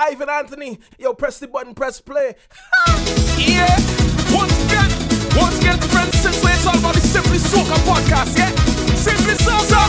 Ivan 0.00 0.30
Anthony. 0.30 0.78
Yo, 0.98 1.12
press 1.12 1.38
the 1.38 1.46
button, 1.46 1.74
press 1.74 2.00
play. 2.00 2.34
yeah. 3.36 3.76
Once 4.32 4.56
again, 4.64 4.90
once 5.36 5.58
again, 5.58 5.78
friends, 5.92 6.18
since 6.18 6.42
it's 6.42 6.66
all 6.66 6.78
about 6.78 6.94
the 6.94 7.00
Simply 7.00 7.36
Soca 7.36 7.76
podcast, 7.84 8.38
yeah? 8.38 8.50
Simply 8.94 9.34
Soca! 9.34 9.80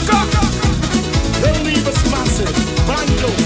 They'll 1.40 1.62
leave 1.64 1.86
us 1.86 2.10
massive. 2.10 2.86
Mando. 2.86 3.41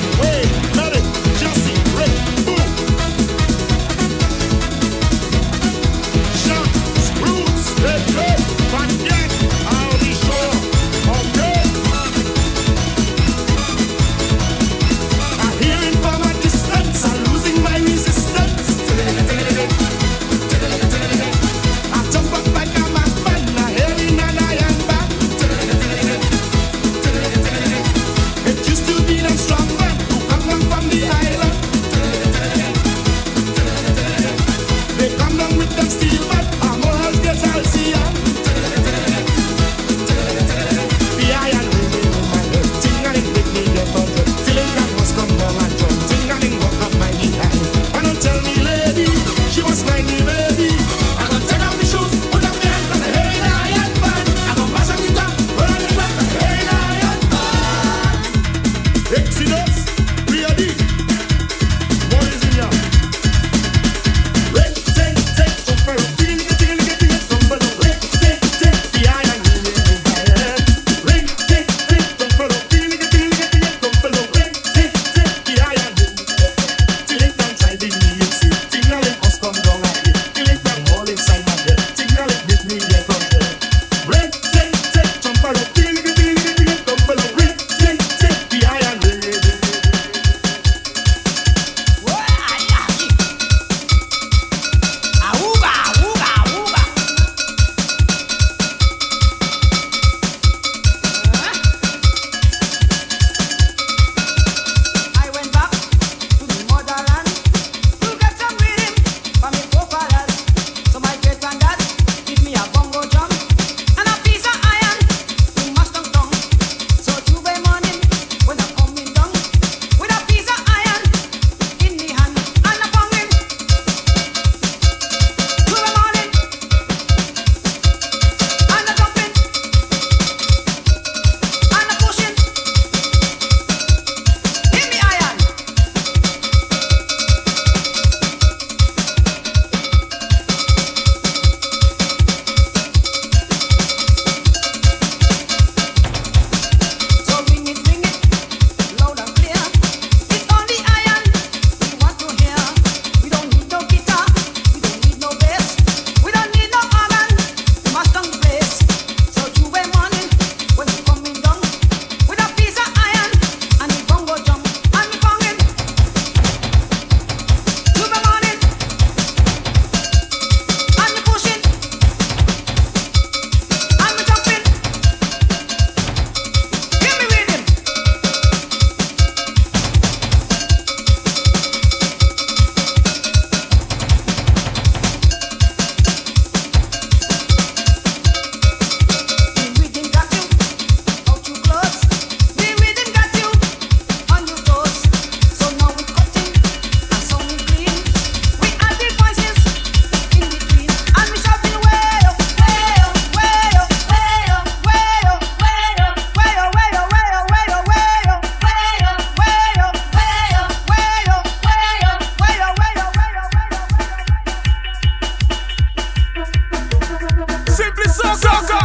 go, 218.43 218.67
go. 218.69 218.76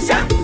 行 0.00 0.39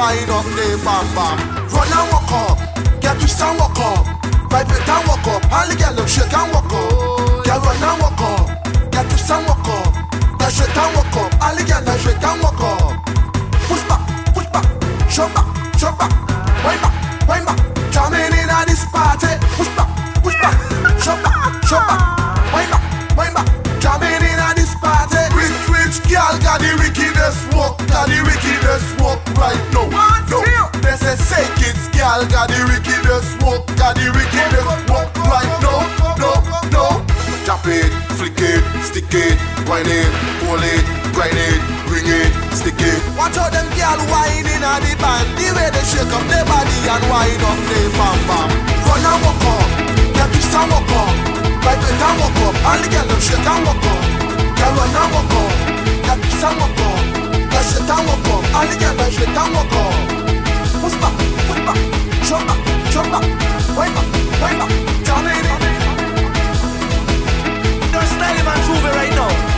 wind 0.00 0.30
up, 0.30 0.44
the 0.56 0.66
bam 0.84 1.06
bam. 1.14 1.36
Run 1.68 1.92
and 1.92 2.06
walk 2.12 2.32
up, 2.32 2.58
get 3.00 3.16
twist 3.20 3.40
and 3.42 3.58
walk 3.60 3.78
up, 3.78 4.04
vibrate 4.50 4.88
and 4.88 5.04
walk 5.08 5.26
up, 5.28 5.42
all 5.52 5.68
the 5.68 5.76
girl 5.76 5.94
them 5.94 6.08
shake 6.08 6.32
and 6.32 6.52
walk. 6.52 6.59
Wine 39.80 39.96
it, 39.96 40.12
hold 40.44 40.60
it, 40.60 40.84
grind 41.16 41.40
it, 41.40 41.56
ring 41.88 42.04
it, 42.04 42.28
stick 42.52 42.76
it. 42.76 43.00
Watch 43.16 43.40
out 43.40 43.48
them 43.48 43.64
girl 43.72 43.96
whining 44.12 44.60
on 44.60 44.76
the 44.84 44.92
band. 45.00 45.24
The 45.40 45.56
way 45.56 45.72
they 45.72 45.80
shake 45.88 46.04
up 46.04 46.20
their 46.28 46.44
body 46.44 46.68
and 46.84 47.00
wind 47.08 47.40
up 47.40 47.56
they 47.64 47.88
bam 47.96 48.20
bam. 48.28 48.52
Run 48.84 49.08
and 49.08 49.24
walk 49.24 49.40
up, 49.40 49.64
get 50.12 50.28
this 50.36 50.52
and 50.52 50.68
walk 50.68 50.84
up. 50.84 51.16
Right 51.64 51.80
it 51.80 51.96
and 51.96 52.16
walk 52.20 52.40
up, 52.44 52.60
and 52.60 52.84
the 52.84 52.92
girl 52.92 53.08
them 53.08 53.20
shake 53.24 53.40
and 53.40 53.64
walk 53.64 53.80
up. 53.80 54.04
Girl 54.52 54.68
run 54.76 54.92
and 55.00 55.16
walk 55.16 55.32
up, 55.32 55.48
get 56.04 56.18
this 56.28 56.44
and 56.44 56.60
walk 56.60 56.76
up. 56.76 57.00
Girl 57.48 57.64
shake 57.64 57.88
and 57.88 58.04
walk 58.04 58.28
up, 58.36 58.44
and 58.60 58.68
the 58.68 58.76
girl 58.76 58.94
them 59.00 59.08
shake 59.16 59.32
and 59.32 59.48
walk 59.56 59.74
up. 59.80 59.96
Push 60.76 60.96
back, 61.00 61.14
push 61.48 61.62
back, 61.64 61.80
jump 62.28 62.44
back, 62.44 62.60
jump 62.92 63.08
back, 63.16 63.24
wind 63.80 63.96
back, 63.96 64.08
wind 64.44 64.60
back, 64.60 64.72
dominate 65.08 65.48
it. 65.48 65.72
Don't 67.96 68.08
style 68.12 68.36
him 68.36 68.44
and 68.44 68.92
right 68.92 69.16
now 69.16 69.49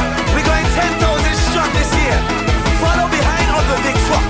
here. 2.13 2.25
Follow 2.81 3.09
behind 3.09 3.49
on 3.57 3.65
the 3.71 3.79
big 3.85 3.97
swap. 4.07 4.25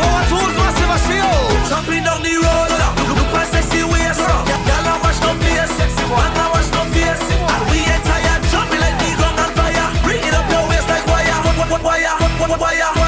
No 0.00 0.04
one 0.08 0.24
tools 0.30 0.54
massive 0.56 0.92
as 0.96 1.04
you. 1.12 1.28
Jumping 1.68 2.04
down 2.04 2.20
the 2.24 2.34
road, 2.40 2.70
look, 2.80 3.18
look 3.20 3.30
sexy. 3.44 3.80
Girl, 3.84 4.86
I 4.88 4.94
no 5.20 5.32
sexy. 5.76 6.04
I 6.08 6.28
no 6.72 6.82
and 7.52 7.62
we 7.70 7.78
ain't 7.84 8.04
tired. 8.08 8.40
Jumping 8.52 8.80
like 8.80 8.96
on 9.20 9.34
fire. 9.58 9.88
Bring 10.04 10.22
it 10.24 10.34
up 10.34 10.46
your 10.48 10.64
waist 10.70 10.88
like 10.88 11.04
wire, 11.10 11.36
wire, 11.84 12.16
wire, 12.40 12.58
wire. 12.58 12.92
wire. 12.96 13.07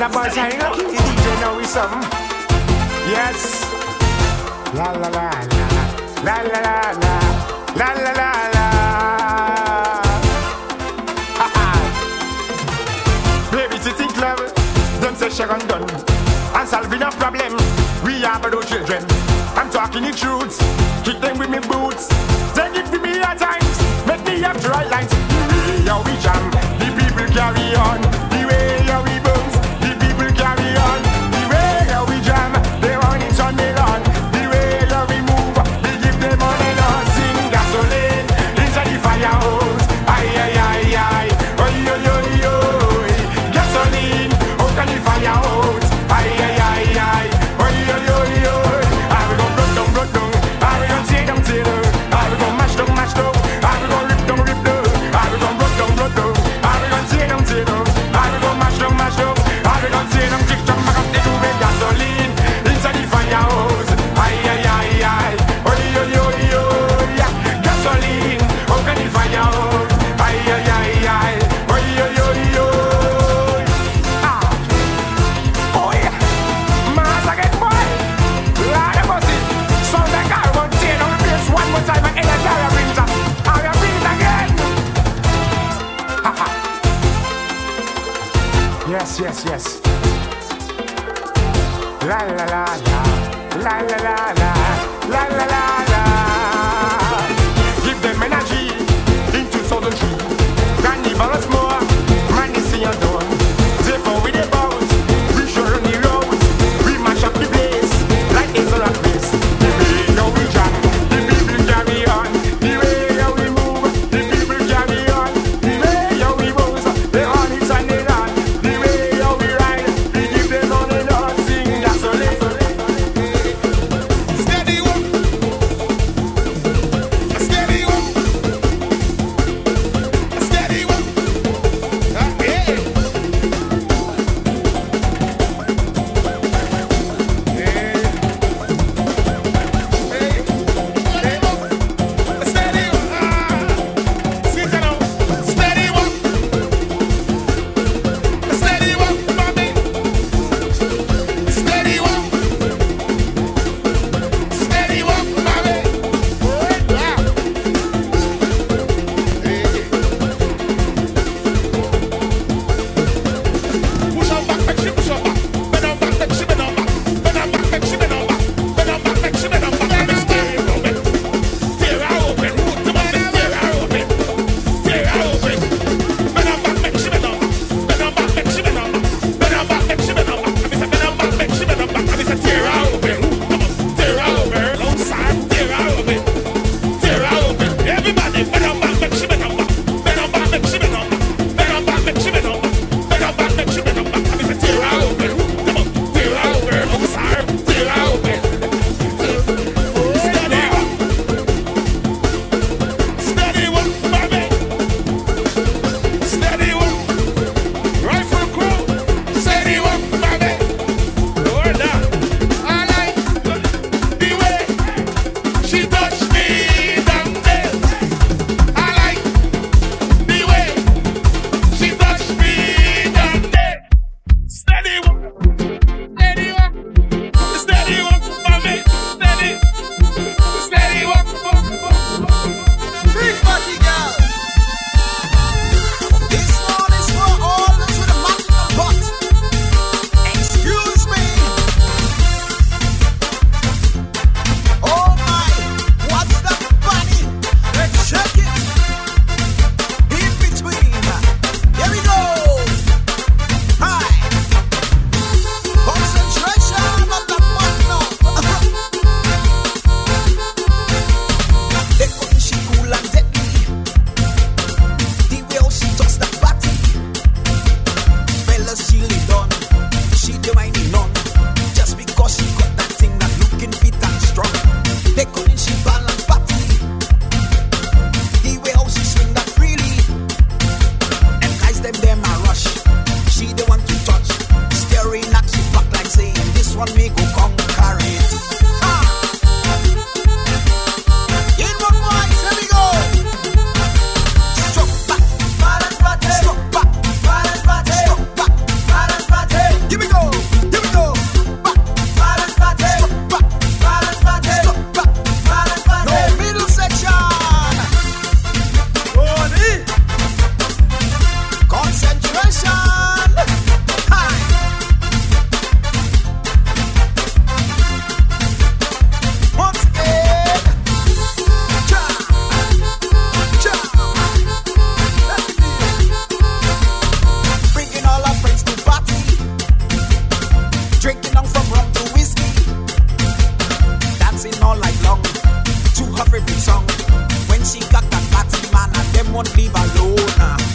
the 0.00 0.08
boys 0.08 0.38
are 0.38 0.48
in 0.48 0.58
a 0.58 0.70
kitty 0.72 0.96
DJ 0.96 1.40
know 1.42 1.58
we 1.58 1.64
something. 1.64 2.00
Yes. 3.12 3.68
La 4.72 4.92
la 4.92 5.08
la 5.08 5.08
la. 5.08 5.28
La 6.24 6.36
la 6.40 6.58
la 6.66 6.76
la. 7.02 7.14
La 7.76 7.88
la 8.04 8.12
la 8.20 8.30
la. 8.56 8.66
Ha 11.36 11.46
ha. 11.54 11.66
Baby 13.52 13.76
Babysitting 13.76 14.14
club. 14.16 14.38
Don't 15.02 15.18
say 15.18 15.28
Sharon 15.28 15.66
done. 15.68 15.84
And 16.56 16.66
solving 16.66 17.02
a 17.02 17.10
problem. 17.10 17.52
We 18.02 18.24
are 18.24 18.40
but 18.40 18.52
no 18.52 18.62
children. 18.62 19.04
I'm 19.54 19.68
talking 19.68 20.04
the 20.04 20.12
truth. 20.12 20.79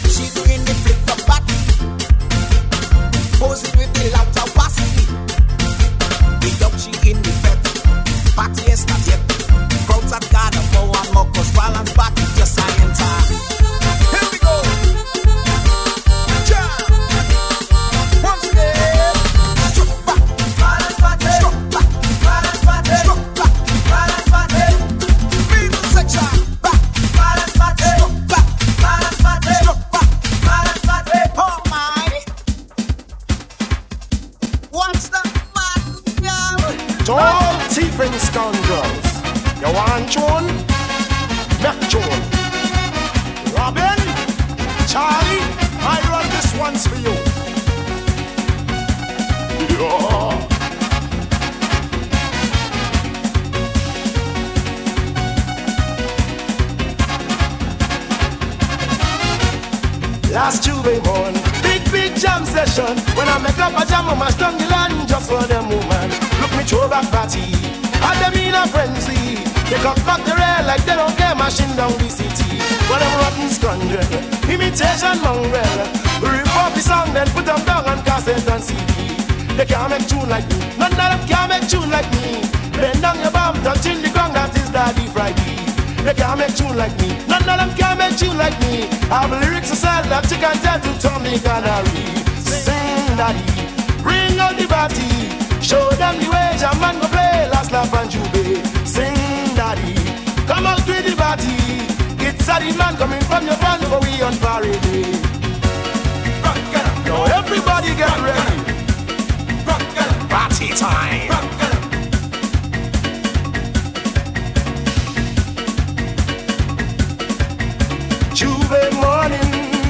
She 0.08 0.26
in 0.52 0.64
the 0.64 0.74
flip 0.82 0.95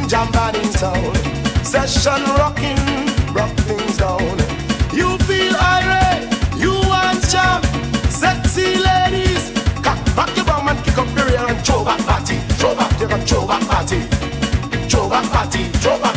Jam 0.09 0.31
band 0.31 0.57
in 0.57 0.73
town. 0.73 1.15
Session 1.65 2.23
rocking, 2.39 2.79
rock 3.35 3.51
things 3.67 3.97
down. 3.97 4.21
You 4.93 5.19
feel 5.27 5.57
irate, 5.57 6.31
you 6.57 6.71
want 6.71 7.29
jam. 7.29 7.61
Sexy 8.09 8.77
ladies, 8.77 9.51
cock 9.83 9.99
back 10.15 10.35
your 10.37 10.45
bum 10.45 10.69
and 10.69 10.79
kick 10.85 10.97
up 10.97 11.09
your 11.17 11.27
rear 11.27 11.45
and 11.49 11.59
throw 11.67 11.85
back 11.85 11.99
party, 12.07 12.37
throw 12.55 12.77
back 12.77 13.01
your 13.01 13.09
throw 13.19 13.47
back 13.49 13.67
party, 13.67 13.99
throw 14.89 15.09
back 15.09 15.29
party, 15.33 15.65
throw 15.81 15.99
back. 15.99 16.16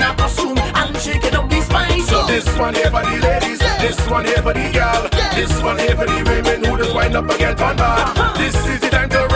a 0.00 0.14
costume 0.14 0.56
and 0.58 0.96
shaking 0.96 1.34
up 1.34 1.50
these 1.50 1.66
spine. 1.66 2.00
So 2.02 2.26
this 2.26 2.46
one 2.56 2.74
here 2.74 2.90
for 2.90 3.02
the 3.02 3.18
ladies, 3.20 3.58
this 3.58 3.98
one 4.08 4.24
here 4.24 4.42
for 4.42 4.54
the 4.54 4.70
gal, 4.72 5.08
this 5.34 5.62
one 5.62 5.78
here 5.78 5.96
for 5.96 6.06
the 6.06 6.22
women 6.24 6.64
who 6.64 6.78
just 6.78 6.94
wind 6.94 7.14
up 7.14 7.28
and 7.28 7.38
get 7.38 7.60
on 7.60 7.76
back. 7.76 8.16
Uh-huh. 8.16 8.38
This 8.38 8.56
is 8.66 8.80
the 8.80 8.88
time 8.88 9.10
to 9.10 9.31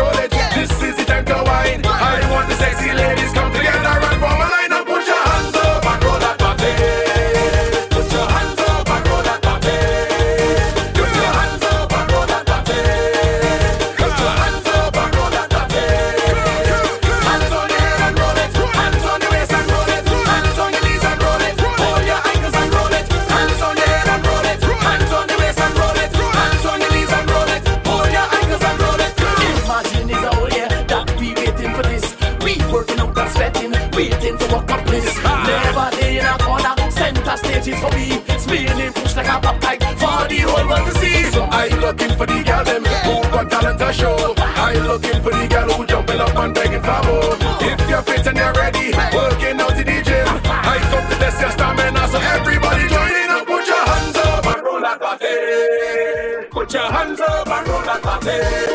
girl 40.67 40.77
want 40.77 40.93
to 40.93 40.99
see. 41.01 41.23
So 41.31 41.43
I 41.45 41.69
looking 41.69 42.11
for 42.17 42.27
the 42.27 42.43
girl 42.43 42.65
them 42.65 42.85
who 42.85 43.23
got 43.31 43.51
talent 43.51 43.79
to 43.79 43.93
show. 43.93 44.35
I 44.39 44.75
looking 44.75 45.23
for 45.23 45.31
the 45.31 45.47
girl 45.49 45.69
who 45.71 45.87
jumping 45.87 46.21
up 46.21 46.35
and 46.37 46.55
begging 46.55 46.83
for 46.83 47.01
more. 47.07 47.37
If 47.61 47.89
you're 47.89 48.03
fit 48.03 48.27
and 48.27 48.37
you're 48.37 48.53
ready, 48.53 48.93
working 49.15 49.61
out 49.61 49.75
to 49.77 49.85
the 49.85 50.03
gym. 50.03 50.27
I 50.45 50.79
come 50.91 51.07
to 51.11 51.17
test 51.19 51.41
your 51.41 51.51
stamina, 51.51 52.09
so 52.09 52.19
everybody 52.19 52.89
join 52.89 53.15
in 53.23 53.31
and 53.31 53.47
put 53.47 53.67
your 53.67 53.85
hands 53.91 54.17
up 54.17 54.47
and 54.47 54.65
roll 54.65 54.81
that 54.81 55.01
party. 55.01 56.49
Put 56.51 56.73
your 56.73 56.91
hands 56.91 57.21
up 57.21 57.49
and 57.49 57.69
roll 57.69 57.83
that 57.83 58.03
party. 58.03 58.66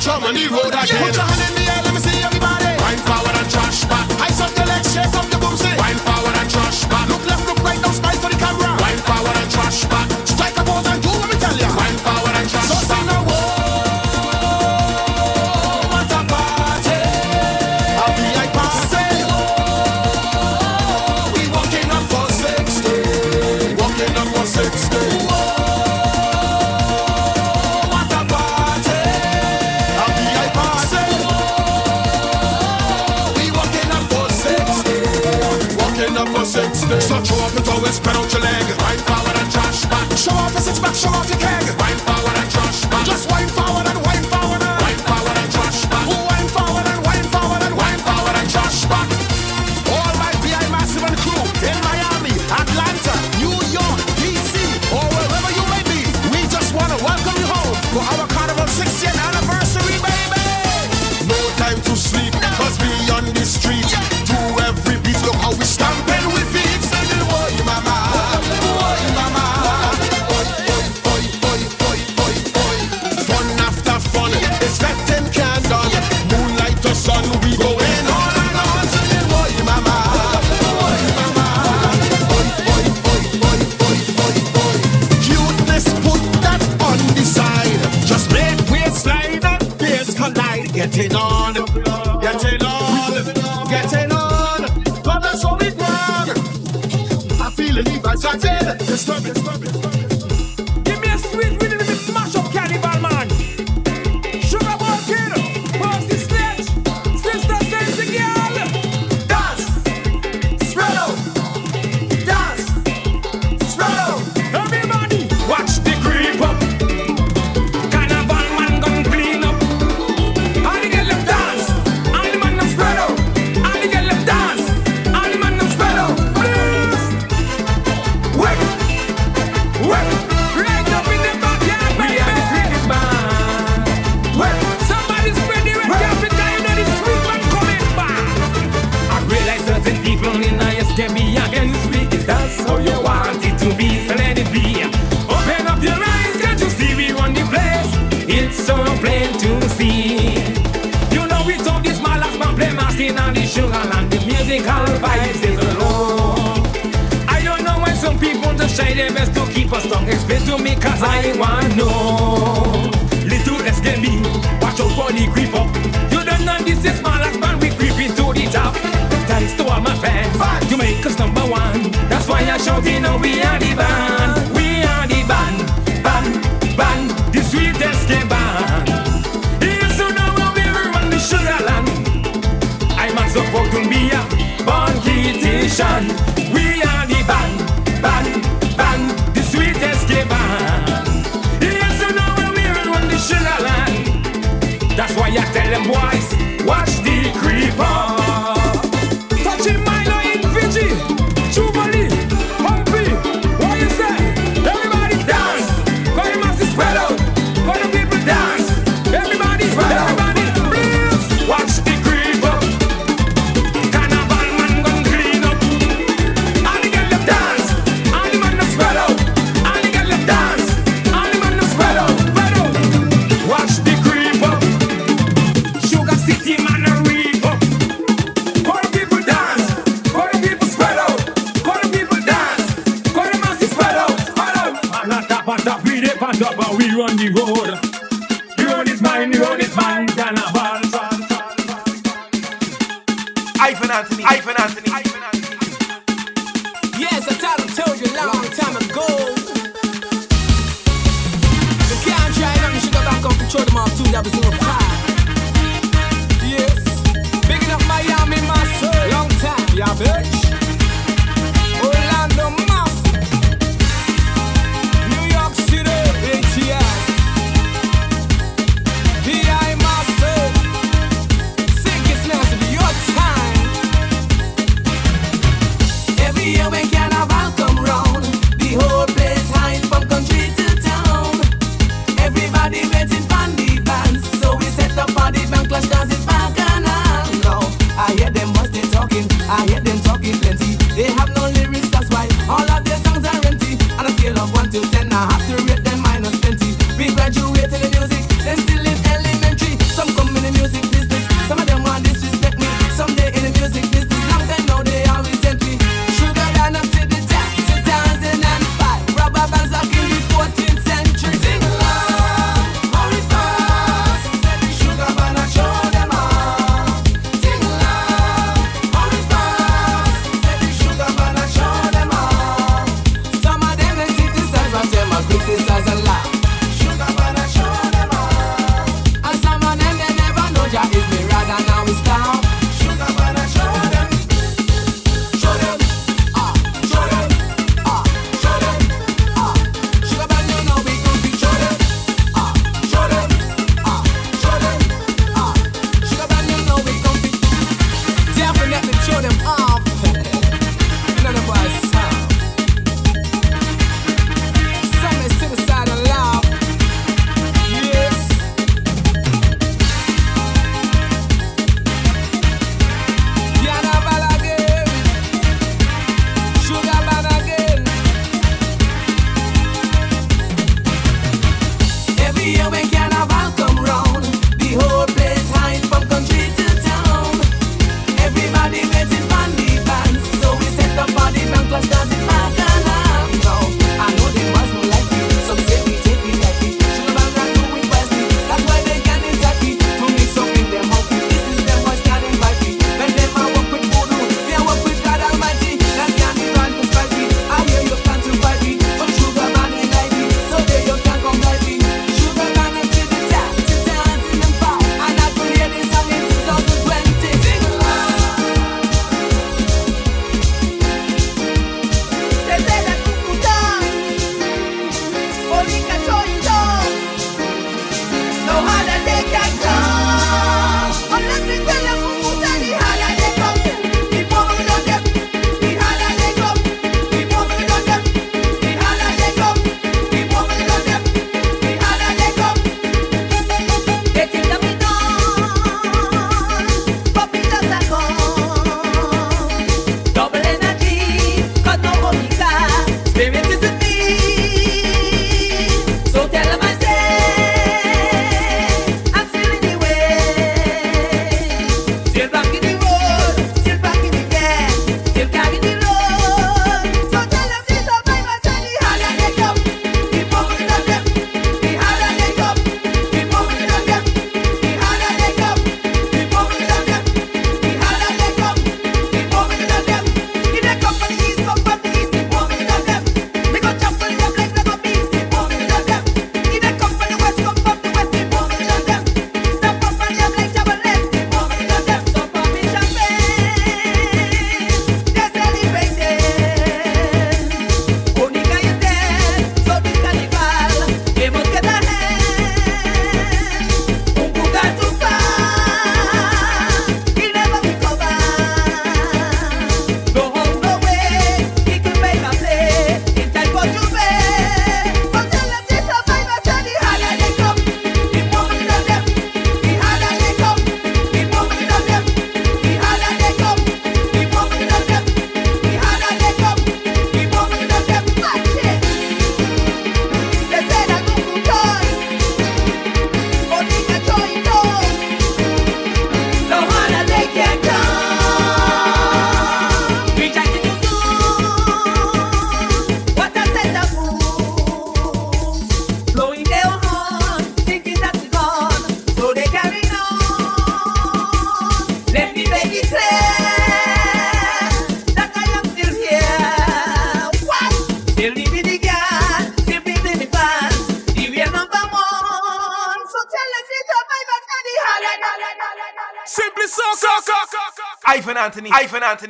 Spectrum 0.00 0.28
on 0.28 0.34
the 0.34 0.46
road 0.46 0.68
again. 0.68 1.06
Put 1.06 1.16
your 1.16 1.24
hand 1.24 1.52
in 1.52 1.57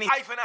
Anthony, 0.06 0.18
Anthony. 0.20 0.37